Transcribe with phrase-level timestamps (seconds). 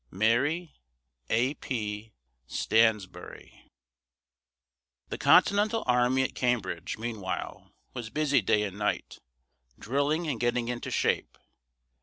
[0.09, 0.73] MARY
[1.29, 1.53] A.
[1.53, 2.15] P.
[2.47, 3.67] STANSBURY.
[5.09, 9.19] The Continental army at Cambridge, meanwhile, was busy day and night,
[9.77, 11.37] drilling and getting into shape.